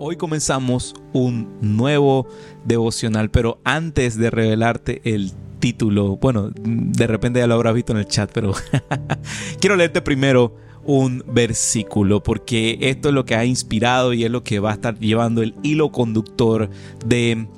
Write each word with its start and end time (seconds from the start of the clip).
Hoy 0.00 0.14
comenzamos 0.14 0.94
un 1.12 1.48
nuevo 1.60 2.28
devocional, 2.64 3.32
pero 3.32 3.58
antes 3.64 4.16
de 4.16 4.30
revelarte 4.30 5.00
el 5.02 5.32
título, 5.58 6.16
bueno, 6.18 6.52
de 6.54 7.06
repente 7.08 7.40
ya 7.40 7.48
lo 7.48 7.54
habrás 7.54 7.74
visto 7.74 7.94
en 7.94 7.98
el 7.98 8.06
chat, 8.06 8.30
pero 8.32 8.52
quiero 9.60 9.74
leerte 9.74 10.00
primero 10.00 10.54
un 10.84 11.24
versículo 11.26 12.22
porque 12.22 12.78
esto 12.80 13.08
es 13.08 13.14
lo 13.14 13.24
que 13.24 13.34
ha 13.34 13.44
inspirado 13.44 14.12
y 14.12 14.22
es 14.22 14.30
lo 14.30 14.44
que 14.44 14.60
va 14.60 14.70
a 14.70 14.74
estar 14.74 14.96
llevando 15.00 15.42
el 15.42 15.56
hilo 15.64 15.90
conductor 15.90 16.70
de 17.04 17.48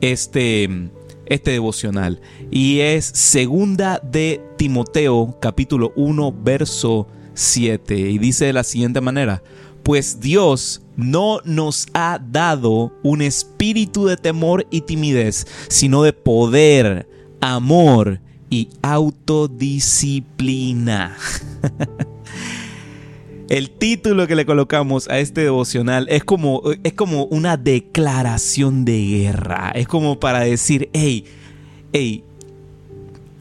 este 0.00 0.90
este 1.26 1.50
devocional. 1.50 2.22
Y 2.50 2.80
es 2.80 3.04
segunda 3.04 4.00
de 4.02 4.40
Timoteo 4.56 5.36
capítulo 5.38 5.92
1 5.96 6.34
verso 6.42 7.06
7 7.34 7.94
y 7.94 8.18
dice 8.18 8.46
de 8.46 8.54
la 8.54 8.64
siguiente 8.64 9.02
manera 9.02 9.42
pues 9.82 10.20
Dios 10.20 10.82
no 11.00 11.40
nos 11.44 11.88
ha 11.94 12.20
dado 12.20 12.92
un 13.02 13.22
espíritu 13.22 14.06
de 14.06 14.16
temor 14.16 14.66
y 14.70 14.82
timidez, 14.82 15.46
sino 15.68 16.02
de 16.02 16.12
poder, 16.12 17.08
amor 17.40 18.20
y 18.50 18.68
autodisciplina. 18.82 21.16
El 23.48 23.70
título 23.70 24.26
que 24.28 24.36
le 24.36 24.46
colocamos 24.46 25.08
a 25.08 25.18
este 25.18 25.40
devocional 25.40 26.06
es 26.08 26.22
como, 26.22 26.62
es 26.84 26.92
como 26.92 27.24
una 27.24 27.56
declaración 27.56 28.84
de 28.84 29.06
guerra. 29.06 29.72
Es 29.74 29.88
como 29.88 30.20
para 30.20 30.38
decir, 30.40 30.90
hey, 30.92 31.24
hey, 31.92 32.22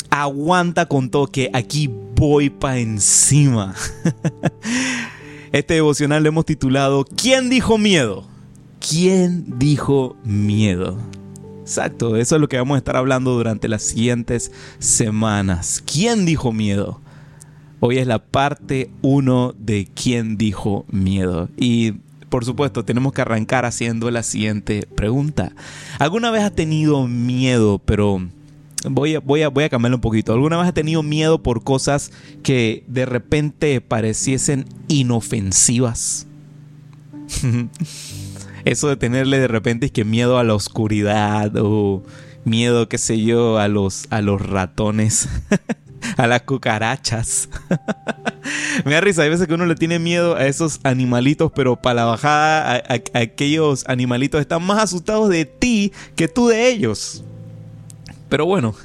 aguanta 0.09 0.87
con 0.87 1.11
todo 1.11 1.27
que 1.27 1.51
aquí 1.53 1.91
voy 2.15 2.49
para 2.49 2.79
encima. 2.79 3.75
Este 5.51 5.73
devocional 5.73 6.21
lo 6.21 6.29
hemos 6.29 6.45
titulado 6.45 7.05
¿Quién 7.05 7.49
dijo 7.49 7.79
miedo? 7.79 8.27
¿Quién 8.79 9.57
dijo 9.57 10.15
miedo? 10.23 10.97
Exacto, 11.61 12.17
eso 12.17 12.35
es 12.35 12.41
lo 12.41 12.47
que 12.47 12.57
vamos 12.57 12.75
a 12.75 12.77
estar 12.77 12.95
hablando 12.95 13.31
durante 13.31 13.67
las 13.67 13.81
siguientes 13.81 14.51
semanas. 14.77 15.83
¿Quién 15.91 16.25
dijo 16.25 16.51
miedo? 16.51 17.01
Hoy 17.79 17.97
es 17.97 18.05
la 18.05 18.19
parte 18.19 18.91
1 19.01 19.55
de 19.57 19.87
¿Quién 19.95 20.37
dijo 20.37 20.85
miedo? 20.91 21.49
Y 21.57 21.93
por 22.29 22.45
supuesto, 22.45 22.85
tenemos 22.85 23.13
que 23.13 23.21
arrancar 23.21 23.65
haciendo 23.65 24.11
la 24.11 24.21
siguiente 24.21 24.87
pregunta. 24.95 25.53
¿Alguna 25.97 26.29
vez 26.29 26.43
has 26.43 26.53
tenido 26.53 27.07
miedo, 27.07 27.79
pero 27.83 28.21
voy 28.87 29.15
a, 29.15 29.19
voy, 29.19 29.41
a, 29.41 29.49
voy 29.49 29.63
a 29.63 29.69
cambiarlo 29.69 29.97
un 29.97 30.01
poquito. 30.01 30.33
¿Alguna 30.33 30.57
vez 30.57 30.67
has 30.67 30.73
tenido 30.73 31.03
miedo 31.03 31.41
por 31.43 31.63
cosas 31.63 32.11
que 32.43 32.83
de 32.87 33.05
repente 33.05 33.81
pareciesen 33.81 34.65
inofensivas? 34.87 36.27
Eso 38.65 38.89
de 38.89 38.97
tenerle 38.97 39.39
de 39.39 39.47
repente 39.47 39.87
es 39.87 39.91
que 39.91 40.03
miedo 40.05 40.37
a 40.37 40.43
la 40.43 40.53
oscuridad 40.53 41.51
o 41.57 42.03
miedo, 42.43 42.89
qué 42.89 42.97
sé 42.97 43.21
yo, 43.21 43.57
a 43.57 43.67
los, 43.67 44.07
a 44.09 44.21
los 44.21 44.41
ratones, 44.41 45.29
a 46.17 46.27
las 46.27 46.41
cucarachas. 46.43 47.49
Me 48.85 48.93
da 48.93 49.01
risa, 49.01 49.23
hay 49.23 49.29
veces 49.29 49.47
que 49.47 49.53
uno 49.53 49.65
le 49.65 49.75
tiene 49.75 49.99
miedo 49.99 50.35
a 50.35 50.47
esos 50.47 50.79
animalitos, 50.83 51.51
pero 51.53 51.75
para 51.75 51.95
la 51.95 52.05
bajada 52.05 52.83
aquellos 53.13 53.85
animalitos 53.87 54.41
están 54.41 54.63
más 54.63 54.81
asustados 54.81 55.29
de 55.29 55.45
ti 55.45 55.91
que 56.15 56.27
tú 56.27 56.47
de 56.47 56.69
ellos. 56.69 57.23
Pero 58.29 58.45
bueno, 58.45 58.75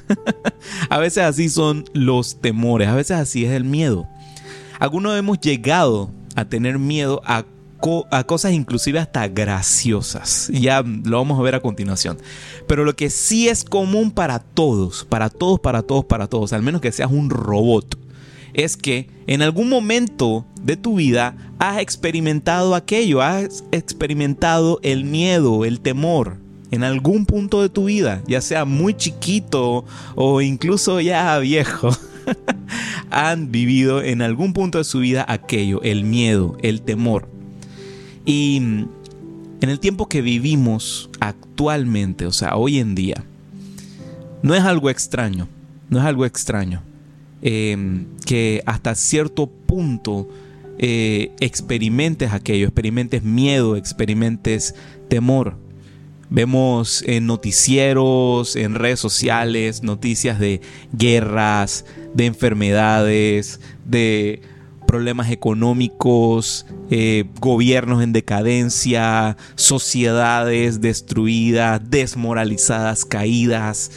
a 0.89 0.97
veces 0.97 1.23
así 1.23 1.49
son 1.49 1.85
los 1.93 2.41
temores, 2.41 2.87
a 2.87 2.95
veces 2.95 3.17
así 3.17 3.45
es 3.45 3.51
el 3.51 3.63
miedo. 3.63 4.07
Algunos 4.79 5.17
hemos 5.17 5.39
llegado 5.39 6.09
a 6.35 6.45
tener 6.45 6.79
miedo 6.79 7.21
a, 7.23 7.45
cosas 8.25 8.51
inclusive 8.51 8.97
hasta 8.97 9.27
graciosas. 9.27 10.49
Ya 10.51 10.81
lo 10.81 11.17
vamos 11.17 11.39
a 11.39 11.43
ver 11.43 11.53
a 11.53 11.59
continuación. 11.59 12.17
Pero 12.67 12.83
lo 12.83 12.95
que 12.95 13.11
sí 13.11 13.47
es 13.47 13.63
común 13.63 14.09
para 14.09 14.39
todos, 14.39 15.05
para 15.05 15.29
todos, 15.29 15.59
para 15.59 15.83
todos, 15.83 16.05
para 16.05 16.27
todos, 16.27 16.51
al 16.51 16.63
menos 16.63 16.81
que 16.81 16.91
seas 16.91 17.11
un 17.11 17.29
robot, 17.29 17.99
es 18.53 18.75
que 18.75 19.09
en 19.27 19.43
algún 19.43 19.69
momento 19.69 20.45
de 20.61 20.77
tu 20.77 20.95
vida 20.95 21.35
has 21.59 21.79
experimentado 21.79 22.73
aquello, 22.73 23.21
has 23.21 23.63
experimentado 23.71 24.79
el 24.81 25.03
miedo, 25.03 25.63
el 25.63 25.79
temor 25.79 26.37
en 26.75 26.83
algún 26.83 27.25
punto 27.25 27.61
de 27.61 27.69
tu 27.69 27.85
vida, 27.85 28.21
ya 28.27 28.41
sea 28.41 28.65
muy 28.65 28.93
chiquito 28.93 29.85
o 30.15 30.41
incluso 30.41 30.99
ya 30.99 31.39
viejo, 31.39 31.89
han 33.09 33.51
vivido 33.51 34.01
en 34.01 34.21
algún 34.21 34.53
punto 34.53 34.77
de 34.77 34.83
su 34.83 34.99
vida 34.99 35.25
aquello, 35.27 35.81
el 35.81 36.03
miedo, 36.03 36.57
el 36.61 36.81
temor. 36.81 37.27
Y 38.25 38.57
en 38.57 38.89
el 39.69 39.79
tiempo 39.79 40.07
que 40.07 40.21
vivimos 40.21 41.09
actualmente, 41.19 42.25
o 42.25 42.31
sea, 42.31 42.55
hoy 42.55 42.79
en 42.79 42.93
día, 42.93 43.23
no 44.41 44.53
es 44.53 44.63
algo 44.63 44.89
extraño, 44.89 45.47
no 45.89 45.99
es 45.99 46.05
algo 46.05 46.25
extraño 46.25 46.83
em, 47.41 48.05
que 48.25 48.61
hasta 48.65 48.95
cierto 48.95 49.47
punto 49.47 50.27
eh, 50.77 51.31
experimentes 51.39 52.33
aquello, 52.33 52.65
experimentes 52.67 53.23
miedo, 53.23 53.75
experimentes 53.75 54.75
temor. 55.07 55.57
Vemos 56.29 57.03
en 57.05 57.27
noticieros, 57.27 58.55
en 58.55 58.75
redes 58.75 58.99
sociales, 58.99 59.83
noticias 59.83 60.39
de 60.39 60.59
guerras, 60.91 61.85
de 62.15 62.25
enfermedades, 62.25 63.59
de 63.85 64.41
problemas 64.87 65.29
económicos, 65.29 66.65
eh, 66.89 67.25
gobiernos 67.39 68.01
en 68.01 68.11
decadencia, 68.11 69.37
sociedades 69.55 70.81
destruidas, 70.81 71.81
desmoralizadas, 71.89 73.05
caídas. 73.05 73.91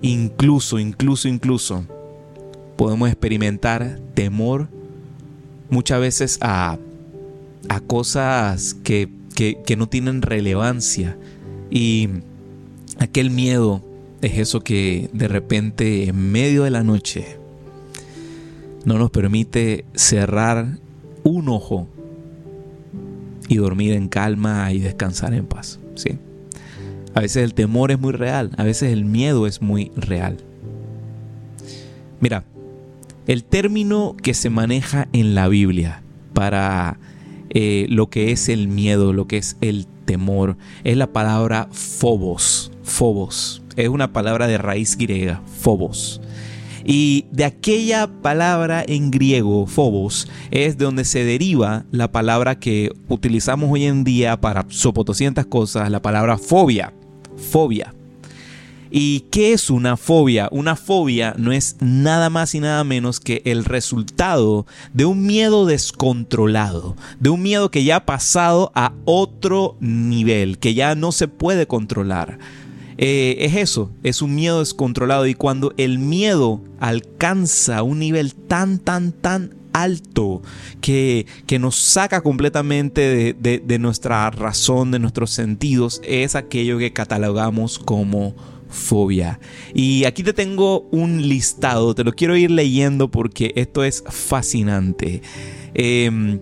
Incluso, 0.00 0.78
incluso, 0.78 1.28
incluso 1.28 1.84
podemos 2.76 3.08
experimentar 3.08 4.00
temor 4.14 4.68
muchas 5.68 6.00
veces 6.00 6.38
a, 6.40 6.78
a 7.68 7.80
cosas 7.80 8.74
que, 8.84 9.10
que 9.34 9.76
no 9.76 9.88
tienen 9.88 10.22
relevancia 10.22 11.16
y 11.74 12.08
aquel 12.98 13.30
miedo 13.30 13.82
es 14.22 14.38
eso 14.38 14.60
que 14.60 15.10
de 15.12 15.26
repente 15.26 16.04
en 16.08 16.30
medio 16.30 16.62
de 16.62 16.70
la 16.70 16.84
noche 16.84 17.36
no 18.84 18.96
nos 18.96 19.10
permite 19.10 19.84
cerrar 19.92 20.78
un 21.24 21.48
ojo 21.48 21.88
y 23.48 23.56
dormir 23.56 23.92
en 23.94 24.08
calma 24.08 24.72
y 24.72 24.78
descansar 24.78 25.34
en 25.34 25.46
paz. 25.46 25.80
¿sí? 25.96 26.10
A 27.12 27.20
veces 27.20 27.42
el 27.42 27.54
temor 27.54 27.90
es 27.90 27.98
muy 27.98 28.12
real, 28.12 28.52
a 28.56 28.62
veces 28.62 28.92
el 28.92 29.04
miedo 29.04 29.48
es 29.48 29.60
muy 29.60 29.90
real. 29.96 30.36
Mira, 32.20 32.44
el 33.26 33.42
término 33.42 34.14
que 34.22 34.32
se 34.34 34.48
maneja 34.48 35.08
en 35.12 35.34
la 35.34 35.48
Biblia 35.48 36.04
para 36.34 36.98
eh, 37.50 37.86
lo 37.88 38.10
que 38.10 38.30
es 38.30 38.48
el 38.48 38.68
miedo, 38.68 39.12
lo 39.12 39.26
que 39.26 39.38
es 39.38 39.56
el 39.60 39.86
temor, 40.04 40.56
es 40.84 40.96
la 40.96 41.12
palabra 41.12 41.68
phobos. 41.72 42.70
Phobos. 42.82 43.62
Es 43.76 43.88
una 43.88 44.12
palabra 44.12 44.46
de 44.46 44.58
raíz 44.58 44.96
griega, 44.96 45.42
phobos. 45.60 46.20
Y 46.84 47.26
de 47.32 47.44
aquella 47.44 48.06
palabra 48.20 48.84
en 48.86 49.10
griego, 49.10 49.66
phobos, 49.66 50.28
es 50.50 50.76
de 50.76 50.84
donde 50.84 51.04
se 51.04 51.24
deriva 51.24 51.86
la 51.90 52.12
palabra 52.12 52.58
que 52.58 52.90
utilizamos 53.08 53.70
hoy 53.72 53.84
en 53.84 54.04
día 54.04 54.40
para 54.40 54.66
sopotoscientas 54.68 55.46
cosas, 55.46 55.90
la 55.90 56.02
palabra 56.02 56.36
fobia. 56.36 56.92
Fobia. 57.36 57.94
¿Y 58.96 59.24
qué 59.32 59.52
es 59.52 59.70
una 59.70 59.96
fobia? 59.96 60.48
Una 60.52 60.76
fobia 60.76 61.34
no 61.36 61.50
es 61.50 61.74
nada 61.80 62.30
más 62.30 62.54
y 62.54 62.60
nada 62.60 62.84
menos 62.84 63.18
que 63.18 63.42
el 63.44 63.64
resultado 63.64 64.66
de 64.92 65.04
un 65.04 65.26
miedo 65.26 65.66
descontrolado, 65.66 66.94
de 67.18 67.28
un 67.28 67.42
miedo 67.42 67.72
que 67.72 67.82
ya 67.82 67.96
ha 67.96 68.06
pasado 68.06 68.70
a 68.76 68.92
otro 69.04 69.76
nivel, 69.80 70.58
que 70.58 70.74
ya 70.74 70.94
no 70.94 71.10
se 71.10 71.26
puede 71.26 71.66
controlar. 71.66 72.38
Eh, 72.96 73.38
es 73.40 73.56
eso, 73.56 73.90
es 74.04 74.22
un 74.22 74.36
miedo 74.36 74.60
descontrolado 74.60 75.26
y 75.26 75.34
cuando 75.34 75.74
el 75.76 75.98
miedo 75.98 76.60
alcanza 76.78 77.82
un 77.82 77.98
nivel 77.98 78.32
tan, 78.36 78.78
tan, 78.78 79.10
tan 79.10 79.56
alto 79.72 80.40
que, 80.80 81.26
que 81.48 81.58
nos 81.58 81.74
saca 81.74 82.20
completamente 82.20 83.34
de, 83.34 83.58
de 83.58 83.78
nuestra 83.80 84.30
razón, 84.30 84.92
de 84.92 85.00
nuestros 85.00 85.32
sentidos, 85.32 86.00
es 86.04 86.36
aquello 86.36 86.78
que 86.78 86.92
catalogamos 86.92 87.80
como 87.80 88.53
fobia. 88.68 89.40
Y 89.74 90.04
aquí 90.04 90.22
te 90.22 90.32
tengo 90.32 90.88
un 90.90 91.26
listado, 91.28 91.94
te 91.94 92.04
lo 92.04 92.12
quiero 92.12 92.36
ir 92.36 92.50
leyendo 92.50 93.10
porque 93.10 93.52
esto 93.56 93.84
es 93.84 94.04
fascinante. 94.08 95.22
Em, 95.74 96.40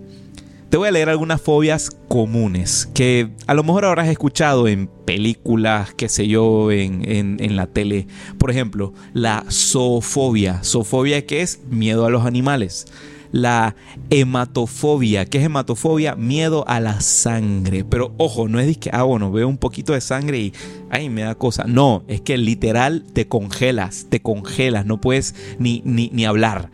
te 0.73 0.79
voy 0.79 0.89
a 0.89 0.93
leer 0.93 1.11
algunas 1.11 1.43
fobias 1.43 1.91
comunes 2.09 2.89
que 2.95 3.29
a 3.47 3.53
lo 3.53 3.63
mejor 3.63 3.85
habrás 3.85 4.09
escuchado 4.09 4.69
en 4.69 4.87
películas, 4.87 5.93
qué 5.95 6.09
sé 6.09 6.29
yo, 6.29 6.71
en, 6.73 7.05
en, 7.07 7.57
la 7.57 7.67
tele. 7.67 8.07
Por 8.39 8.51
ejemplo, 8.51 8.95
la 9.13 9.45
zoofobia. 9.51 10.65
Zoofobia 10.65 11.27
que 11.27 11.43
es 11.43 11.61
miedo 11.69 12.07
a 12.07 12.11
los 12.11 12.25
animales. 12.25 12.87
La 13.33 13.75
hematofobia. 14.11 15.25
¿Qué 15.25 15.39
es 15.39 15.45
hematofobia? 15.45 16.15
Miedo 16.15 16.65
a 16.69 16.79
la 16.79 17.01
sangre. 17.01 17.85
Pero 17.85 18.15
ojo, 18.19 18.47
no 18.49 18.61
es 18.61 18.77
que, 18.79 18.91
ah, 18.93 19.03
bueno, 19.03 19.33
veo 19.33 19.49
un 19.49 19.59
poquito 19.59 19.95
de 19.95 20.01
sangre 20.01 20.39
y, 20.39 20.53
ay, 20.91 21.09
me 21.09 21.23
da 21.23 21.35
cosa. 21.35 21.65
No, 21.67 22.05
es 22.07 22.21
que 22.21 22.37
literal 22.37 23.05
te 23.13 23.27
congelas, 23.27 24.07
te 24.09 24.21
congelas, 24.21 24.87
no 24.87 25.01
puedes 25.01 25.35
ni, 25.59 25.83
ni, 25.85 26.25
hablar. 26.25 26.71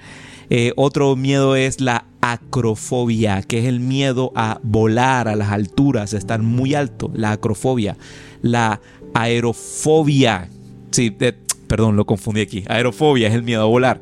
Eh, 0.51 0.73
otro 0.77 1.15
miedo 1.17 1.57
es 1.57 1.81
la 1.81 2.05
acrofobia, 2.21 3.43
que 3.43 3.61
es 3.61 3.65
el 3.67 3.81
miedo 3.81 4.33
a 4.35 4.61
volar 4.63 5.29
a 5.29 5.37
las 5.37 5.51
alturas, 5.51 6.13
a 6.13 6.19
estar 6.19 6.43
muy 6.43 6.75
alto, 6.75 7.11
la 7.15 7.33
acrofobia. 7.33 7.97
La 8.43 8.81
aerofobia, 9.15 10.49
sí, 10.91 11.15
perdón, 11.69 11.97
lo 11.97 12.07
confundí 12.07 12.41
aquí. 12.41 12.65
Aerofobia 12.69 13.29
es 13.29 13.35
el 13.35 13.43
miedo 13.43 13.63
a 13.63 13.67
volar. 13.67 14.01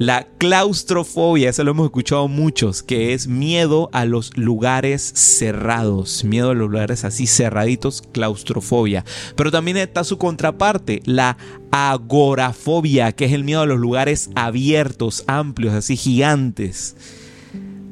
La 0.00 0.26
claustrofobia, 0.38 1.50
eso 1.50 1.62
lo 1.62 1.72
hemos 1.72 1.84
escuchado 1.84 2.26
muchos, 2.26 2.82
que 2.82 3.12
es 3.12 3.28
miedo 3.28 3.90
a 3.92 4.06
los 4.06 4.34
lugares 4.34 5.02
cerrados, 5.02 6.24
miedo 6.24 6.52
a 6.52 6.54
los 6.54 6.70
lugares 6.70 7.04
así 7.04 7.26
cerraditos, 7.26 8.02
claustrofobia. 8.10 9.04
Pero 9.36 9.50
también 9.50 9.76
está 9.76 10.02
su 10.02 10.16
contraparte, 10.16 11.02
la 11.04 11.36
agorafobia, 11.70 13.12
que 13.12 13.26
es 13.26 13.32
el 13.32 13.44
miedo 13.44 13.60
a 13.60 13.66
los 13.66 13.78
lugares 13.78 14.30
abiertos, 14.36 15.22
amplios, 15.26 15.74
así 15.74 15.98
gigantes. 15.98 16.96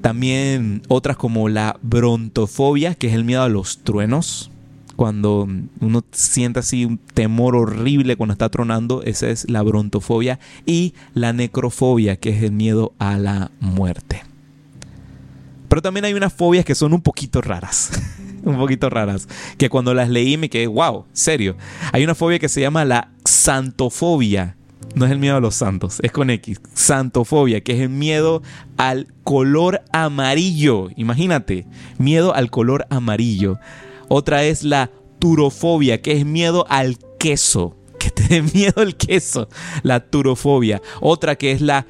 También 0.00 0.81
otras 0.88 1.19
como 1.19 1.50
la 1.50 1.78
brontofobia, 1.82 2.94
que 2.94 3.08
es 3.08 3.12
el 3.12 3.25
miedo 3.25 3.43
a 3.43 3.50
los 3.50 3.84
truenos 3.84 4.50
cuando 4.99 5.49
uno 5.81 6.05
siente 6.11 6.59
así 6.59 6.85
un 6.85 6.99
temor 6.99 7.55
horrible 7.55 8.17
cuando 8.17 8.33
está 8.33 8.49
tronando, 8.49 9.05
esa 9.05 9.29
es 9.29 9.49
la 9.49 9.62
brontofobia 9.62 10.41
y 10.67 10.93
la 11.15 11.33
necrofobia, 11.33 12.17
que 12.17 12.31
es 12.31 12.43
el 12.43 12.50
miedo 12.50 12.95
a 12.99 13.17
la 13.17 13.53
muerte. 13.61 14.25
Pero 15.69 15.83
también 15.83 16.05
hay 16.05 16.15
unas 16.15 16.33
fobias 16.33 16.65
que 16.65 16.75
son 16.75 16.93
un 16.93 17.00
poquito 17.00 17.41
raras. 17.41 17.93
un 18.43 18.59
poquito 18.59 18.91
raras. 18.91 19.29
Que 19.56 19.69
cuando 19.69 19.95
las 19.95 20.09
leí 20.09 20.37
me 20.37 20.50
quedé, 20.50 20.67
wow, 20.67 21.05
serio. 21.12 21.56
Hay 21.93 22.03
una 22.03 22.17
fobia 22.17 22.41
que 22.41 22.49
se 22.49 22.61
llama 22.61 22.85
la 22.85 23.12
santofobia. 23.25 24.56
No 24.97 25.05
es 25.05 25.12
el 25.12 25.21
miedo 25.21 25.37
a 25.37 25.41
los 25.41 25.55
santos, 25.55 26.00
es 26.03 26.11
con 26.11 26.29
X. 26.29 26.61
Santofobia, 26.75 27.61
que 27.61 27.75
es 27.75 27.81
el 27.83 27.91
miedo 27.91 28.43
al 28.77 29.06
color 29.23 29.81
amarillo. 29.93 30.89
Imagínate, 30.97 31.69
miedo 31.99 32.35
al 32.35 32.50
color 32.50 32.85
amarillo. 32.91 33.61
Otra 34.08 34.44
es 34.44 34.64
la 34.64 34.90
turofobia, 35.19 36.00
que 36.00 36.12
es 36.12 36.25
miedo 36.25 36.66
al 36.69 36.99
queso. 37.19 37.75
Que 37.99 38.10
te 38.10 38.22
dé 38.28 38.43
miedo 38.43 38.81
el 38.81 38.96
queso. 38.96 39.49
La 39.82 39.99
turofobia. 39.99 40.81
Otra 41.00 41.34
que 41.34 41.50
es 41.50 41.60
la 41.60 41.84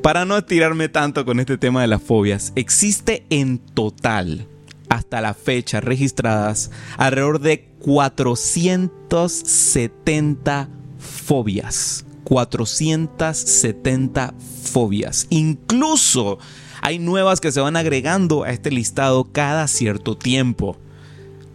para 0.01 0.25
no 0.25 0.37
estirarme 0.37 0.89
tanto 0.89 1.23
con 1.25 1.39
este 1.39 1.57
tema 1.57 1.81
de 1.81 1.87
las 1.87 2.01
fobias, 2.01 2.51
existe 2.55 3.25
en 3.29 3.59
total, 3.59 4.47
hasta 4.89 5.21
la 5.21 5.33
fecha, 5.33 5.79
registradas 5.79 6.71
alrededor 6.97 7.39
de 7.39 7.69
470 7.79 10.67
fobias. 10.99 12.05
470 12.23 14.33
fobias. 14.63 15.27
Incluso 15.29 16.39
hay 16.81 16.97
nuevas 16.99 17.41
que 17.41 17.51
se 17.51 17.59
van 17.61 17.75
agregando 17.75 18.43
a 18.43 18.51
este 18.51 18.69
listado 18.71 19.27
cada 19.31 19.67
cierto 19.67 20.17
tiempo. 20.17 20.77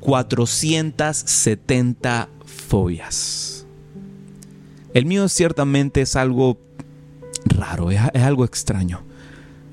470 0.00 2.28
fobias. 2.44 3.66
El 4.94 5.06
mío 5.06 5.28
ciertamente 5.28 6.00
es 6.00 6.14
algo 6.16 6.58
raro, 7.44 7.90
es, 7.90 8.00
es 8.14 8.22
algo 8.22 8.44
extraño. 8.44 9.02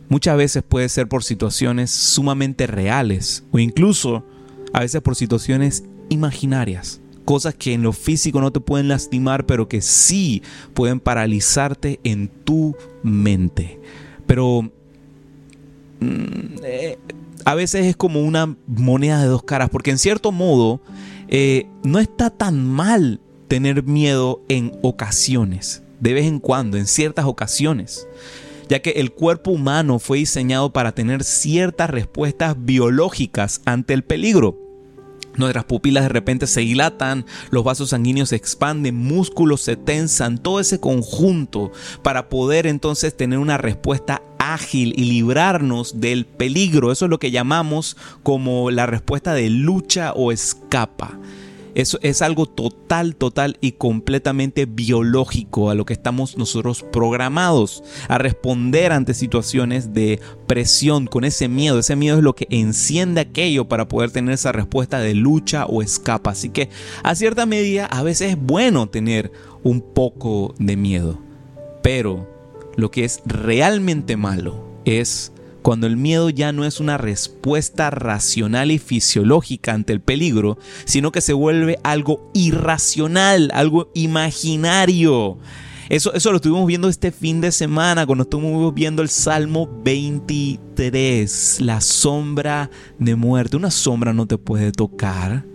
Muchas 0.10 0.36
veces 0.38 0.64
puede 0.64 0.90
ser 0.90 1.08
por 1.08 1.24
situaciones 1.24 1.92
sumamente 1.92 2.66
reales 2.68 3.46
o 3.52 3.60
incluso 3.60 4.26
a 4.74 4.82
veces 4.82 5.02
por 5.02 5.16
situaciones 5.16 5.86
imaginarias 6.10 7.00
cosas 7.24 7.56
que 7.56 7.74
en 7.74 7.84
lo 7.84 7.94
físico 7.94 8.42
no 8.42 8.52
te 8.52 8.60
pueden 8.60 8.88
lastimar, 8.88 9.46
pero 9.46 9.68
que 9.68 9.82
sí 9.82 10.42
pueden 10.74 11.00
paralizarte 11.00 12.00
en 12.04 12.28
tu 12.28 12.76
mente. 13.04 13.80
Pero 14.28 14.64
mm, 16.00 16.64
eh, 16.64 16.98
a 17.46 17.56
veces 17.56 17.86
es 17.86 17.96
como 17.96 18.22
una 18.22 18.56
moneda 18.68 19.22
de 19.22 19.28
dos 19.28 19.44
caras, 19.44 19.70
porque 19.70 19.92
en 19.92 19.98
cierto 19.98 20.32
modo 20.32 20.82
eh, 21.28 21.68
no 21.84 22.00
está 22.00 22.30
tan 22.30 22.68
mal 22.68 23.20
tener 23.48 23.84
miedo 23.84 24.42
en 24.50 24.72
ocasiones, 24.82 25.84
de 26.00 26.14
vez 26.14 26.26
en 26.26 26.40
cuando, 26.40 26.78
en 26.78 26.88
ciertas 26.88 27.26
ocasiones 27.26 28.08
ya 28.70 28.82
que 28.82 28.92
el 28.92 29.12
cuerpo 29.12 29.52
humano 29.52 30.00
fue 30.00 30.20
diseñado 30.20 30.72
para 30.72 30.94
tener 30.94 31.24
ciertas 31.24 31.90
respuestas 31.90 32.56
biológicas 32.58 33.62
ante 33.66 33.94
el 33.94 34.04
peligro. 34.04 34.63
Nuestras 35.36 35.66
pupilas 35.66 36.04
de 36.04 36.10
repente 36.10 36.48
se 36.48 36.62
dilatan, 36.62 37.26
los 37.50 37.64
vasos 37.64 37.90
sanguíneos 37.90 38.30
se 38.30 38.36
expanden, 38.36 38.96
músculos 38.96 39.62
se 39.62 39.76
tensan, 39.76 40.38
todo 40.38 40.60
ese 40.60 40.80
conjunto 40.80 41.72
para 42.02 42.30
poder 42.30 42.68
entonces 42.68 43.16
tener 43.16 43.40
una 43.40 43.58
respuesta 43.58 44.22
ágil 44.38 44.94
y 44.98 45.06
librarnos 45.06 46.00
del 46.00 46.26
peligro. 46.26 46.92
Eso 46.92 47.06
es 47.06 47.12
lo 47.12 47.20
que 47.20 47.32
llamamos 47.32 47.98
como 48.22 48.72
la 48.72 48.86
respuesta 48.86 49.34
de 49.34 49.50
lucha 49.50 50.14
o 50.14 50.32
escapa. 50.32 51.18
Eso 51.76 51.98
es 52.02 52.22
algo 52.22 52.46
total, 52.46 53.16
total 53.16 53.58
y 53.60 53.74
completamente 53.74 54.66
biológico 54.66 55.70
a 55.70 55.76
lo 55.76 55.86
que 55.86 55.94
estamos 55.94 56.38
nosotros 56.38 56.84
programados 56.84 57.84
a 58.08 58.18
responder 58.18 58.92
ante 58.92 59.14
situaciones 59.14 59.94
de 59.94 60.20
presión 60.48 61.08
con 61.08 61.24
ese 61.26 61.48
miedo. 61.48 61.80
Ese 61.80 61.96
miedo 61.96 62.18
es 62.18 62.24
lo 62.24 62.36
que 62.36 62.48
enciende 62.50 63.22
aquello 63.22 63.68
para 63.68 63.88
poder 63.88 64.12
tener 64.12 64.34
esa 64.34 64.52
respuesta 64.52 65.00
de 65.00 65.16
lucha 65.16 65.66
o 65.66 65.82
escapa. 65.82 66.32
Así 66.32 66.50
que 66.50 66.70
a 67.04 67.16
cierta 67.16 67.46
medida 67.46 67.86
a 67.88 68.04
veces 68.04 68.32
es 68.32 68.38
bueno 68.40 68.88
tener 68.88 69.32
un 69.64 69.82
poco 69.82 70.54
de 70.60 70.78
miedo. 70.78 71.20
Pero 71.82 72.30
lo 72.76 72.92
que 72.92 73.04
es 73.04 73.22
realmente 73.26 74.16
malo 74.16 74.64
es 74.86 75.33
cuando 75.64 75.88
el 75.88 75.96
miedo 75.96 76.30
ya 76.30 76.52
no 76.52 76.66
es 76.66 76.80
una 76.82 76.98
respuesta 76.98 77.90
racional 77.90 78.70
y 78.70 78.80
fisiológica 78.80 79.74
ante 79.74 79.94
el 79.94 80.02
peligro, 80.02 80.58
sino 80.84 81.12
que 81.14 81.22
se 81.22 81.32
vuelve 81.32 81.80
algo 81.84 82.30
irracional, 82.34 83.50
algo 83.54 83.90
imaginario. 83.96 85.38
Eso, 85.88 86.14
eso 86.14 86.32
lo 86.32 86.38
estuvimos 86.38 86.68
viendo 86.68 86.90
este 86.90 87.12
fin 87.12 87.40
de 87.40 87.52
semana 87.52 88.06
cuando 88.06 88.24
estuvimos 88.24 88.74
viendo 88.74 89.02
el 89.02 89.10
Salmo 89.10 89.70
23, 89.84 91.62
la 91.62 91.80
sombra 91.80 92.70
de 93.00 93.16
muerte. 93.16 93.56
Una 93.56 93.72
sombra 93.72 94.14
no 94.14 94.26
te 94.26 94.38
puede 94.38 94.74
tocar, 94.74 95.46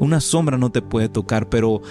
una 0.00 0.20
sombra 0.20 0.58
no 0.58 0.70
te 0.70 0.82
puede 0.82 1.08
tocar, 1.08 1.48
pero 1.48 1.82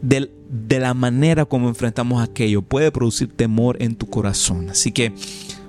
de, 0.00 0.30
de 0.48 0.80
la 0.80 0.94
manera 0.94 1.44
como 1.44 1.68
enfrentamos 1.68 2.22
aquello 2.22 2.62
puede 2.62 2.90
producir 2.90 3.28
temor 3.28 3.76
en 3.82 3.96
tu 3.96 4.06
corazón. 4.06 4.70
Así 4.70 4.92
que 4.92 5.12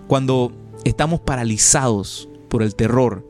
cuando 0.08 0.63
estamos 0.84 1.20
paralizados 1.20 2.30
por 2.50 2.64
el 2.64 2.76
terror 2.76 3.26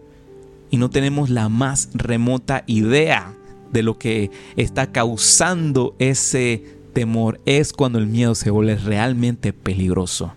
y 0.70 0.78
no 0.78 0.90
tenemos 0.90 1.30
la 1.30 1.50
más 1.50 1.90
remota 1.94 2.64
idea 2.68 3.34
de 3.72 3.84
lo 3.84 3.98
que 3.98 4.32
está 4.56 4.92
causando 4.92 5.96
ese 6.00 6.64
temor 6.94 7.42
es 7.46 7.74
cuando 7.74 8.00
el 8.00 8.08
miedo 8.08 8.36
se 8.36 8.52
vuelve 8.52 8.76
realmente 8.76 9.54
peligroso. 9.54 10.34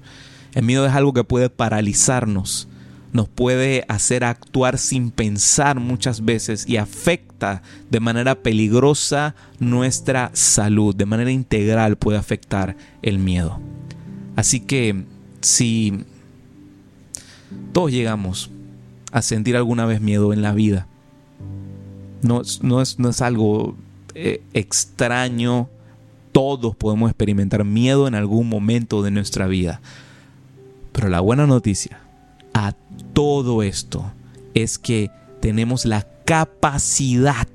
El 0.54 0.64
miedo 0.64 0.86
es 0.86 0.92
algo 0.92 1.12
que 1.12 1.24
puede 1.24 1.50
paralizarnos, 1.50 2.68
nos 3.12 3.28
puede 3.28 3.84
hacer 3.88 4.24
actuar 4.24 4.78
sin 4.78 5.10
pensar 5.10 5.80
muchas 5.80 6.24
veces 6.24 6.66
y 6.68 6.78
afecta 6.78 7.62
de 7.90 8.00
manera 8.00 8.36
peligrosa 8.36 9.34
nuestra 9.58 10.30
salud, 10.32 10.94
de 10.94 11.06
manera 11.06 11.30
integral 11.30 11.96
puede 11.96 12.18
afectar 12.18 12.76
el 13.02 13.18
miedo. 13.18 13.60
Así 14.34 14.60
que 14.60 15.04
si 15.40 16.04
todos 17.72 17.90
llegamos 17.90 18.50
a 19.12 19.22
sentir 19.22 19.56
alguna 19.56 19.86
vez 19.86 20.00
miedo 20.00 20.32
en 20.32 20.42
la 20.42 20.52
vida, 20.52 20.86
no, 22.22 22.42
no, 22.62 22.82
es, 22.82 22.98
no 22.98 23.08
es, 23.08 23.22
algo 23.22 23.76
eh, 24.14 24.42
extraño, 24.52 25.68
todos 26.32 26.74
podemos 26.76 27.10
experimentar 27.10 27.64
miedo 27.64 28.08
en 28.08 28.14
algún 28.14 28.48
momento 28.48 29.02
de 29.02 29.10
nuestra 29.10 29.46
vida. 29.46 29.80
Pero 30.92 31.08
la 31.08 31.20
buena 31.20 31.46
noticia 31.46 32.00
a 32.54 32.74
todo 33.12 33.62
esto 33.62 34.12
es 34.54 34.78
que 34.78 35.10
tenemos 35.40 35.84
la 35.84 36.06
capacidad, 36.24 37.46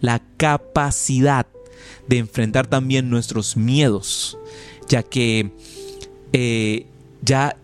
la 0.00 0.20
capacidad 0.36 1.46
de 2.08 2.18
enfrentar 2.18 2.66
también 2.66 3.08
nuestros 3.10 3.56
miedos, 3.56 4.36
ya 4.88 5.02
que 5.02 5.52
eh, 6.32 6.86
ya 7.22 7.56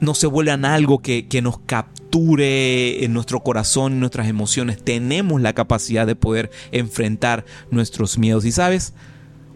no 0.00 0.14
se 0.14 0.26
vuelvan 0.26 0.64
algo 0.64 1.00
que, 1.00 1.28
que 1.28 1.42
nos 1.42 1.58
capture 1.58 3.04
en 3.04 3.12
nuestro 3.12 3.40
corazón, 3.40 3.94
en 3.94 4.00
nuestras 4.00 4.28
emociones. 4.28 4.82
Tenemos 4.82 5.40
la 5.40 5.52
capacidad 5.52 6.06
de 6.06 6.16
poder 6.16 6.50
enfrentar 6.72 7.44
nuestros 7.70 8.18
miedos. 8.18 8.44
Y 8.44 8.52
sabes, 8.52 8.94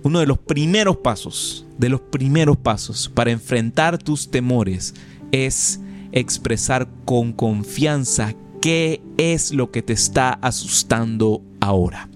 uno 0.04 0.20
de 0.20 0.26
los 0.26 0.38
primeros 0.38 0.98
pasos, 0.98 1.66
de 1.78 1.88
los 1.88 2.00
primeros 2.00 2.56
pasos 2.56 3.10
para 3.12 3.30
enfrentar 3.30 3.98
tus 3.98 4.30
temores 4.30 4.94
es 5.32 5.80
expresar 6.12 6.86
con 7.04 7.32
confianza 7.32 8.34
qué 8.60 9.02
es 9.16 9.52
lo 9.52 9.70
que 9.70 9.82
te 9.82 9.94
está 9.94 10.34
asustando 10.34 11.42
ahora. 11.60 12.08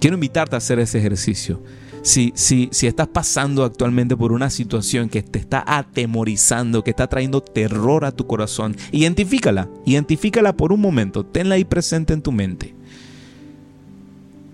Quiero 0.00 0.14
invitarte 0.14 0.56
a 0.56 0.58
hacer 0.58 0.78
ese 0.78 0.98
ejercicio. 0.98 1.62
Si, 2.04 2.34
si, 2.36 2.68
si, 2.70 2.86
estás 2.86 3.08
pasando 3.08 3.64
actualmente 3.64 4.14
por 4.14 4.32
una 4.32 4.50
situación 4.50 5.08
que 5.08 5.22
te 5.22 5.38
está 5.38 5.64
atemorizando, 5.66 6.84
que 6.84 6.90
está 6.90 7.06
trayendo 7.06 7.40
terror 7.40 8.04
a 8.04 8.12
tu 8.12 8.26
corazón, 8.26 8.76
identifícala, 8.92 9.70
identifícala 9.86 10.54
por 10.54 10.70
un 10.70 10.82
momento, 10.82 11.24
tenla 11.24 11.54
ahí 11.54 11.64
presente 11.64 12.12
en 12.12 12.20
tu 12.20 12.30
mente. 12.30 12.74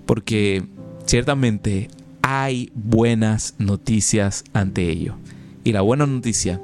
Porque 0.06 0.64
ciertamente 1.06 1.88
hay 2.22 2.70
buenas 2.72 3.56
noticias 3.58 4.44
ante 4.52 4.88
ello. 4.88 5.16
Y 5.64 5.72
la 5.72 5.80
buena 5.80 6.06
noticia 6.06 6.62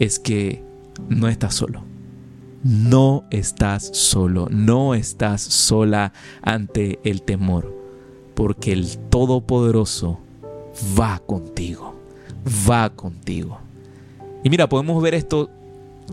es 0.00 0.18
que 0.18 0.60
no 1.08 1.28
estás 1.28 1.54
solo. 1.54 1.84
No 2.64 3.24
estás 3.30 3.90
solo, 3.96 4.48
no 4.50 4.94
estás 4.94 5.40
sola 5.40 6.12
ante 6.42 6.98
el 7.04 7.22
temor, 7.22 7.79
porque 8.34 8.72
el 8.72 8.98
Todopoderoso 9.10 10.18
va 10.98 11.18
contigo, 11.20 11.94
va 12.68 12.90
contigo. 12.90 13.58
Y 14.42 14.50
mira, 14.50 14.68
podemos 14.68 15.02
ver 15.02 15.14
esto 15.14 15.50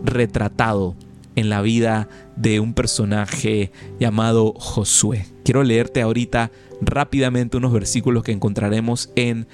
retratado 0.02 0.94
en 1.36 1.48
la 1.48 1.62
vida 1.62 2.08
de 2.36 2.60
un 2.60 2.74
personaje 2.74 3.70
llamado 4.00 4.54
Josué. 4.58 5.26
Quiero 5.44 5.62
leerte 5.62 6.02
ahorita 6.02 6.50
rápidamente 6.80 7.56
unos 7.56 7.72
versículos 7.72 8.24
que 8.24 8.32
encontraremos 8.32 9.10
en, 9.16 9.46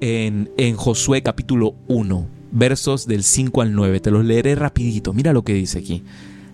en, 0.00 0.76
Josué 0.76 1.22
capítulo 1.22 1.74
1 1.88 2.28
versos 2.52 3.06
del 3.06 3.24
5 3.24 3.62
al 3.62 3.74
9. 3.74 4.00
Te 4.00 4.10
los 4.10 4.24
leeré 4.24 4.54
rapidito. 4.54 5.12
Mira 5.12 5.32
lo 5.32 5.42
que 5.42 5.54
dice 5.54 5.78
aquí. 5.80 6.02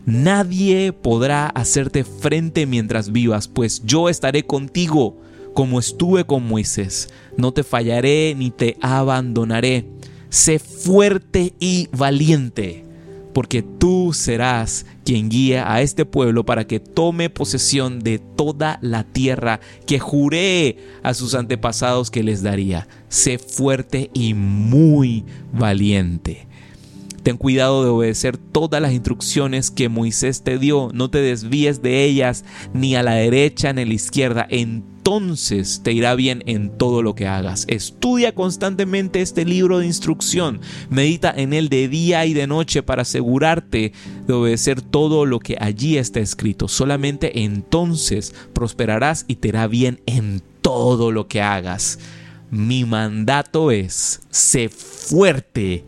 Nadie 0.04 0.92
podrá 0.92 1.46
hacerte 1.48 2.04
frente 2.04 2.66
mientras 2.66 3.12
vivas, 3.12 3.48
pues 3.48 3.82
yo 3.84 4.08
estaré 4.08 4.44
contigo 4.44 5.16
como 5.54 5.78
estuve 5.78 6.24
con 6.24 6.46
Moisés. 6.46 7.08
No 7.36 7.52
te 7.52 7.62
fallaré 7.62 8.34
ni 8.36 8.50
te 8.50 8.76
abandonaré. 8.80 9.86
Sé 10.28 10.58
fuerte 10.58 11.54
y 11.60 11.88
valiente 11.92 12.84
porque 13.32 13.62
tú 13.62 14.12
serás 14.12 14.86
quien 15.04 15.28
guía 15.28 15.72
a 15.72 15.82
este 15.82 16.04
pueblo 16.04 16.44
para 16.44 16.66
que 16.66 16.80
tome 16.80 17.30
posesión 17.30 18.00
de 18.00 18.18
toda 18.18 18.78
la 18.82 19.04
tierra 19.04 19.60
que 19.86 19.98
juré 19.98 20.78
a 21.02 21.14
sus 21.14 21.34
antepasados 21.34 22.10
que 22.10 22.22
les 22.22 22.42
daría. 22.42 22.88
Sé 23.08 23.38
fuerte 23.38 24.10
y 24.14 24.34
muy 24.34 25.24
valiente. 25.52 26.46
Ten 27.22 27.36
cuidado 27.36 27.84
de 27.84 27.90
obedecer 27.90 28.36
todas 28.36 28.82
las 28.82 28.92
instrucciones 28.92 29.70
que 29.70 29.88
Moisés 29.88 30.42
te 30.42 30.58
dio. 30.58 30.90
No 30.92 31.08
te 31.08 31.18
desvíes 31.18 31.80
de 31.80 32.04
ellas 32.04 32.44
ni 32.74 32.96
a 32.96 33.02
la 33.02 33.14
derecha 33.14 33.72
ni 33.72 33.82
a 33.82 33.86
la 33.86 33.94
izquierda. 33.94 34.46
Entonces 34.50 35.82
te 35.84 35.92
irá 35.92 36.16
bien 36.16 36.42
en 36.46 36.76
todo 36.76 37.00
lo 37.02 37.14
que 37.14 37.28
hagas. 37.28 37.64
Estudia 37.68 38.34
constantemente 38.34 39.20
este 39.20 39.44
libro 39.44 39.78
de 39.78 39.86
instrucción. 39.86 40.60
Medita 40.90 41.32
en 41.36 41.52
él 41.52 41.68
de 41.68 41.88
día 41.88 42.26
y 42.26 42.34
de 42.34 42.48
noche 42.48 42.82
para 42.82 43.02
asegurarte 43.02 43.92
de 44.26 44.32
obedecer 44.32 44.82
todo 44.82 45.24
lo 45.24 45.38
que 45.38 45.56
allí 45.60 45.98
está 45.98 46.18
escrito. 46.18 46.66
Solamente 46.66 47.44
entonces 47.44 48.34
prosperarás 48.52 49.24
y 49.28 49.36
te 49.36 49.48
irá 49.48 49.68
bien 49.68 50.00
en 50.06 50.42
todo 50.60 51.12
lo 51.12 51.28
que 51.28 51.40
hagas. 51.40 52.00
Mi 52.50 52.84
mandato 52.84 53.70
es, 53.70 54.20
sé 54.30 54.68
fuerte 54.68 55.84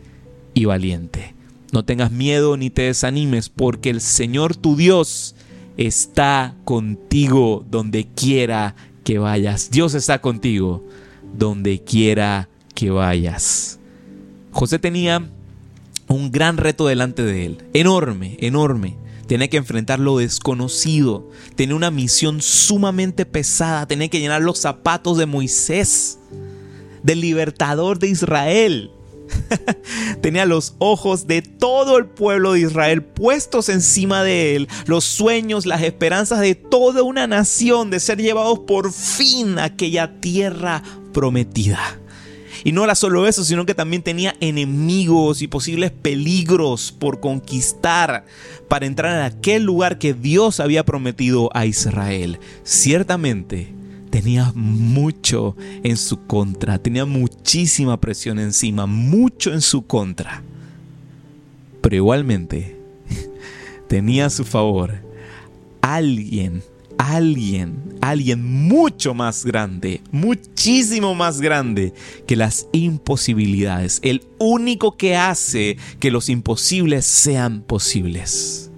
y 0.55 0.65
valiente. 0.65 1.35
No 1.73 1.85
tengas 1.85 2.13
miedo 2.13 2.57
ni 2.57 2.71
te 2.71 2.83
desanimes, 2.83 3.49
porque 3.49 3.91
el 3.91 4.01
Señor 4.01 4.57
tu 4.57 4.77
Dios 4.77 5.35
está 5.77 6.55
contigo 6.65 7.65
donde 7.69 8.07
quiera 8.15 8.77
que 9.03 9.19
vayas. 9.19 9.71
Dios 9.71 9.95
está 9.95 10.21
contigo 10.21 10.85
donde 11.37 11.83
quiera 11.83 12.49
que 12.75 12.91
vayas. 12.91 13.79
José 14.53 14.79
tenía 14.79 15.29
un 16.09 16.31
gran 16.31 16.57
reto 16.57 16.87
delante 16.87 17.23
de 17.23 17.47
él, 17.47 17.65
enorme, 17.73 18.37
enorme. 18.41 18.97
Tenía 19.27 19.49
que 19.49 19.57
enfrentar 19.57 19.99
lo 20.01 20.19
desconocido, 20.19 21.31
tenía 21.57 21.75
una 21.75 21.91
misión 21.91 22.43
sumamente 22.43 23.25
pesada, 23.25 23.87
tenía 23.87 24.09
que 24.09 24.21
llenar 24.21 24.43
los 24.43 24.59
zapatos 24.59 25.17
de 25.17 25.25
Moisés, 25.25 26.19
del 27.03 27.21
libertador 27.23 27.99
de 27.99 28.09
Israel. 28.09 28.91
Tenía 30.21 30.47
los 30.47 30.75
ojos 30.79 31.27
de 31.27 31.43
todo 31.43 31.99
el 31.99 32.07
pueblo 32.07 32.53
de 32.53 32.61
Israel 32.61 33.03
puestos 33.03 33.69
encima 33.69 34.23
de 34.23 34.57
él, 34.57 34.69
los 34.87 35.05
sueños, 35.05 35.67
las 35.67 35.83
esperanzas 35.83 36.41
de 36.41 36.55
toda 36.55 37.03
una 37.03 37.27
nación 37.27 37.91
de 37.91 38.01
ser 38.01 38.21
llevados 38.21 38.61
por 38.61 38.93
fin 38.93 39.59
a 39.59 39.65
aquella 39.65 40.21
tierra 40.21 40.83
prometida. 41.13 41.99
Y 42.65 42.73
no 42.73 42.83
era 42.83 42.95
solo 42.95 43.27
eso, 43.27 43.45
sino 43.45 43.67
que 43.67 43.75
también 43.75 44.03
tenía 44.03 44.35
enemigos 44.41 45.43
y 45.43 45.49
posibles 45.49 45.91
peligros 45.91 46.93
por 46.93 47.21
conquistar 47.21 48.25
para 48.69 48.87
entrar 48.87 49.17
en 49.17 49.23
aquel 49.23 49.65
lugar 49.65 49.99
que 49.99 50.15
Dios 50.15 50.61
había 50.61 50.85
prometido 50.85 51.51
a 51.53 51.67
Israel. 51.67 52.39
Ciertamente, 52.63 53.75
tenía 54.15 54.53
mucho 54.55 55.57
en 55.83 55.97
su 55.97 56.25
contra, 56.25 56.79
tenía 56.79 57.05
muchísima 57.05 58.01
presión 58.01 58.39
encima, 58.39 58.87
mucho 58.87 59.53
en 59.53 59.61
su 59.61 59.89
contra. 59.89 60.41
Pero 61.81 61.97
igualmente 61.97 62.79
tenía 63.89 64.27
a 64.27 64.31
su 64.31 64.45
favor 64.45 64.95
alguien, 65.83 66.63
alguien, 66.97 67.97
alguien 68.01 68.69
mucho 68.69 69.15
más 69.15 69.45
grande, 69.45 70.01
muchísimo 70.13 71.17
más 71.17 71.41
grande 71.41 71.93
que 72.25 72.37
las 72.37 72.69
imposibilidades, 72.71 73.99
el 74.05 74.25
único 74.39 74.97
que 74.97 75.17
hace 75.17 75.77
que 75.99 76.13
los 76.13 76.29
imposibles 76.29 77.05
sean 77.05 77.63
posibles. 77.63 78.71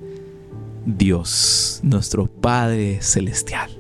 Dios, 0.87 1.81
nuestro 1.83 2.26
Padre 2.26 3.02
Celestial. 3.02 3.75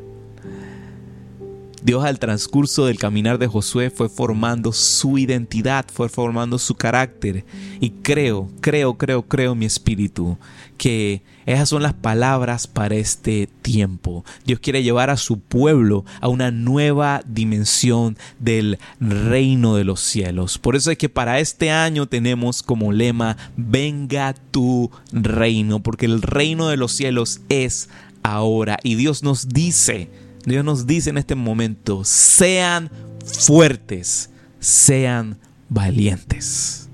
Dios 1.86 2.04
al 2.04 2.18
transcurso 2.18 2.86
del 2.86 2.98
caminar 2.98 3.38
de 3.38 3.46
Josué 3.46 3.90
fue 3.90 4.08
formando 4.08 4.72
su 4.72 5.18
identidad, 5.18 5.86
fue 5.88 6.08
formando 6.08 6.58
su 6.58 6.74
carácter. 6.74 7.44
Y 7.78 7.90
creo, 7.90 8.50
creo, 8.60 8.98
creo, 8.98 9.22
creo 9.22 9.54
mi 9.54 9.66
espíritu 9.66 10.36
que 10.78 11.22
esas 11.46 11.68
son 11.68 11.84
las 11.84 11.94
palabras 11.94 12.66
para 12.66 12.96
este 12.96 13.48
tiempo. 13.62 14.24
Dios 14.44 14.58
quiere 14.58 14.82
llevar 14.82 15.10
a 15.10 15.16
su 15.16 15.38
pueblo 15.38 16.04
a 16.20 16.26
una 16.26 16.50
nueva 16.50 17.22
dimensión 17.24 18.18
del 18.40 18.80
reino 18.98 19.76
de 19.76 19.84
los 19.84 20.00
cielos. 20.00 20.58
Por 20.58 20.74
eso 20.74 20.90
es 20.90 20.98
que 20.98 21.08
para 21.08 21.38
este 21.38 21.70
año 21.70 22.06
tenemos 22.06 22.64
como 22.64 22.90
lema, 22.90 23.36
venga 23.56 24.34
tu 24.50 24.90
reino, 25.12 25.84
porque 25.84 26.06
el 26.06 26.20
reino 26.20 26.66
de 26.66 26.78
los 26.78 26.90
cielos 26.90 27.42
es 27.48 27.90
ahora. 28.24 28.76
Y 28.82 28.96
Dios 28.96 29.22
nos 29.22 29.50
dice, 29.50 30.10
Dios 30.46 30.64
nos 30.64 30.86
dice 30.86 31.10
en 31.10 31.18
este 31.18 31.34
momento, 31.34 32.04
sean 32.04 32.90
fuertes, 33.24 34.30
sean 34.60 35.38
valientes. 35.68 36.88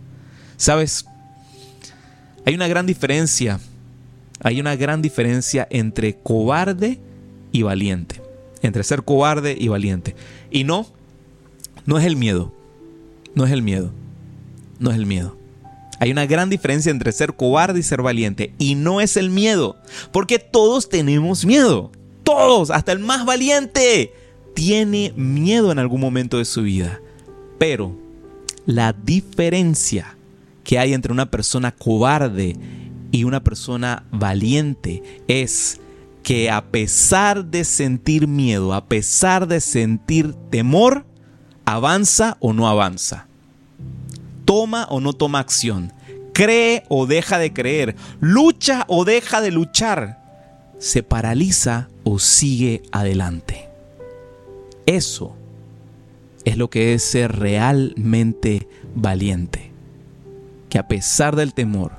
¿Sabes? 0.56 1.04
Hay 2.47 2.54
una 2.54 2.66
gran 2.66 2.87
diferencia. 2.87 3.61
Hay 4.40 4.59
una 4.59 4.75
gran 4.75 5.02
diferencia 5.02 5.68
entre 5.71 6.16
cobarde 6.16 6.99
y 7.52 7.62
valiente. 7.62 8.23
Entre 8.62 8.82
ser 8.85 9.02
cobarde 9.02 9.54
y 9.59 9.68
valiente. 9.68 10.16
Y 10.50 10.64
no, 10.64 10.87
no 11.85 11.99
es 11.99 12.06
el 12.06 12.16
miedo. 12.16 12.54
No 13.35 13.44
es 13.44 13.52
el 13.52 13.62
miedo. 13.62 13.92
No 14.78 14.90
es 14.90 14.97
el 14.97 15.04
miedo. 15.04 15.37
Hay 16.00 16.11
una 16.11 16.26
gran 16.26 16.49
diferencia 16.49 16.90
entre 16.90 17.12
ser 17.12 17.35
cobarde 17.35 17.80
y 17.80 17.82
ser 17.82 18.00
valiente. 18.00 18.54
Y 18.59 18.76
no 18.76 19.00
es 19.00 19.18
el 19.18 19.30
miedo. 19.30 19.76
Porque 20.11 20.38
todos 20.38 20.88
tenemos 20.88 21.44
miedo. 21.44 21.92
Todos, 22.23 22.71
hasta 22.71 22.93
el 22.93 22.99
más 22.99 23.25
valiente, 23.25 24.12
tiene 24.55 25.12
miedo 25.17 25.73
en 25.73 25.79
algún 25.79 26.00
momento 26.00 26.38
de 26.38 26.45
su 26.45 26.62
vida. 26.62 27.00
Pero 27.59 27.97
la 28.67 28.93
diferencia 28.93 30.17
que 30.64 30.79
hay 30.79 30.95
entre 30.95 31.12
una 31.12 31.31
persona 31.31 31.73
cobarde 31.73 32.57
y 33.11 33.25
una 33.25 33.43
persona 33.43 34.05
valiente 34.11 35.02
es 35.29 35.81
que 36.23 36.50
a 36.50 36.64
pesar 36.64 37.45
de 37.45 37.64
sentir 37.64 38.29
miedo, 38.29 38.73
a 38.73 38.87
pesar 38.87 39.49
de 39.49 39.61
sentir 39.61 40.35
temor, 40.50 41.05
avanza 41.64 42.37
o 42.41 42.52
no 42.52 42.69
avanza. 42.69 43.26
Toma 44.45 44.87
o 44.88 45.00
no 45.00 45.12
toma 45.12 45.41
acción. 45.41 45.93
Cree 46.33 46.85
o 46.88 47.07
deja 47.07 47.38
de 47.38 47.52
creer. 47.52 47.97
Lucha 48.21 48.85
o 48.88 49.05
deja 49.05 49.41
de 49.41 49.50
luchar. 49.50 50.23
Se 50.79 51.02
paraliza 51.02 51.88
o 52.04 52.18
sigue 52.18 52.82
adelante. 52.92 53.68
Eso 54.87 55.35
es 56.44 56.56
lo 56.56 56.71
que 56.71 56.94
es 56.94 57.02
ser 57.02 57.37
realmente 57.38 58.68
valiente. 58.94 59.71
Que 60.68 60.78
a 60.78 60.88
pesar 60.88 61.37
del 61.37 61.54
temor, 61.54 61.92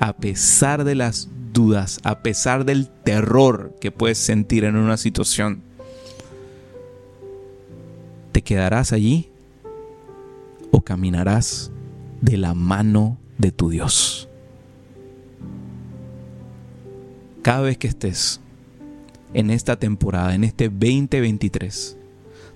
a 0.00 0.14
pesar 0.14 0.84
de 0.84 0.94
las 0.94 1.28
dudas, 1.52 2.00
a 2.02 2.20
pesar 2.20 2.64
del 2.64 2.88
terror 2.88 3.74
que 3.80 3.90
puedes 3.90 4.18
sentir 4.18 4.64
en 4.64 4.76
una 4.76 4.96
situación, 4.96 5.62
¿te 8.32 8.42
quedarás 8.42 8.92
allí 8.92 9.30
o 10.70 10.82
caminarás 10.82 11.70
de 12.20 12.36
la 12.36 12.52
mano 12.52 13.16
de 13.38 13.52
tu 13.52 13.70
Dios? 13.70 14.28
Cada 17.42 17.62
vez 17.62 17.78
que 17.78 17.86
estés 17.86 18.40
en 19.34 19.50
esta 19.50 19.76
temporada, 19.76 20.34
en 20.34 20.44
este 20.44 20.68
2023, 20.68 21.96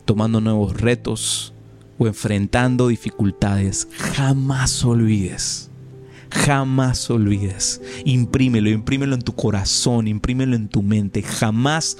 tomando 0.04 0.40
nuevos 0.40 0.80
retos 0.80 1.54
o 1.98 2.06
enfrentando 2.06 2.88
dificultades, 2.88 3.88
jamás 3.96 4.84
olvides, 4.84 5.70
jamás 6.30 7.10
olvides, 7.10 7.82
imprímelo, 8.04 8.70
imprímelo 8.70 9.14
en 9.14 9.22
tu 9.22 9.34
corazón, 9.34 10.08
imprímelo 10.08 10.56
en 10.56 10.68
tu 10.68 10.82
mente, 10.82 11.22
jamás 11.22 11.98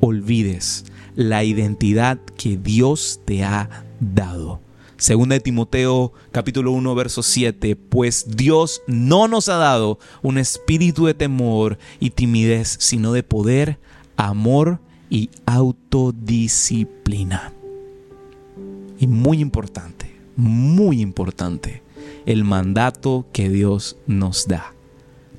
olvides 0.00 0.84
la 1.14 1.44
identidad 1.44 2.18
que 2.36 2.56
Dios 2.56 3.20
te 3.24 3.44
ha 3.44 3.84
dado. 4.00 4.60
Segunda 4.96 5.34
de 5.34 5.40
Timoteo 5.40 6.12
capítulo 6.30 6.72
1 6.72 6.94
verso 6.94 7.22
7, 7.22 7.76
pues 7.76 8.36
Dios 8.36 8.80
no 8.86 9.28
nos 9.28 9.48
ha 9.48 9.56
dado 9.56 9.98
un 10.22 10.38
espíritu 10.38 11.06
de 11.06 11.14
temor 11.14 11.78
y 12.00 12.10
timidez, 12.10 12.76
sino 12.80 13.12
de 13.12 13.22
poder, 13.22 13.78
amor 14.16 14.80
y 15.10 15.30
autodisciplina. 15.46 17.52
Y 18.98 19.06
muy 19.06 19.40
importante, 19.40 20.14
muy 20.36 21.00
importante, 21.00 21.82
el 22.26 22.44
mandato 22.44 23.26
que 23.32 23.48
Dios 23.48 23.96
nos 24.06 24.48
da 24.48 24.74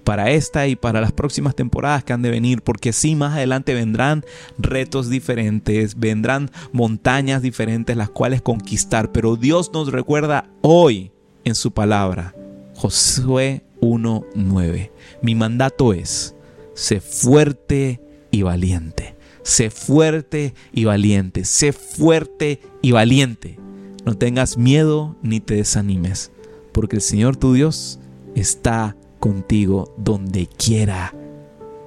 para 0.05 0.29
esta 0.29 0.67
y 0.67 0.77
para 0.77 1.01
las 1.01 1.11
próximas 1.11 1.55
temporadas 1.55 2.05
que 2.05 2.13
han 2.13 2.21
de 2.21 2.29
venir, 2.29 2.61
porque 2.61 2.93
sí, 2.93 3.15
más 3.15 3.33
adelante 3.33 3.73
vendrán 3.73 4.23
retos 4.57 5.09
diferentes, 5.09 5.99
vendrán 5.99 6.51
montañas 6.71 7.41
diferentes 7.41 7.97
las 7.97 8.09
cuales 8.09 8.41
conquistar, 8.41 9.11
pero 9.11 9.35
Dios 9.35 9.71
nos 9.73 9.91
recuerda 9.91 10.47
hoy 10.61 11.11
en 11.43 11.55
su 11.55 11.71
palabra, 11.71 12.33
Josué 12.75 13.65
1.9, 13.81 14.91
mi 15.21 15.35
mandato 15.35 15.91
es, 15.91 16.35
sé 16.75 17.01
fuerte 17.01 17.99
y 18.35 18.41
valiente. 18.41 19.15
Sé 19.43 19.69
fuerte 19.69 20.53
y 20.73 20.85
valiente. 20.85 21.45
Sé 21.45 21.71
fuerte 21.71 22.59
y 22.81 22.91
valiente. 22.91 23.57
No 24.05 24.17
tengas 24.17 24.57
miedo 24.57 25.15
ni 25.21 25.39
te 25.39 25.55
desanimes, 25.55 26.31
porque 26.71 26.97
el 26.97 27.01
Señor 27.01 27.37
tu 27.37 27.53
Dios 27.53 27.99
está 28.35 28.95
contigo 29.19 29.93
donde 29.97 30.47
quiera 30.47 31.13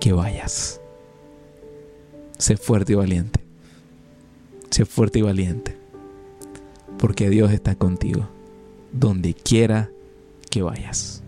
que 0.00 0.12
vayas. 0.12 0.80
Sé 2.38 2.56
fuerte 2.56 2.94
y 2.94 2.96
valiente. 2.96 3.40
Sé 4.70 4.84
fuerte 4.84 5.18
y 5.18 5.22
valiente, 5.22 5.76
porque 6.98 7.30
Dios 7.30 7.52
está 7.52 7.74
contigo 7.74 8.28
donde 8.92 9.34
quiera 9.34 9.90
que 10.50 10.62
vayas. 10.62 11.22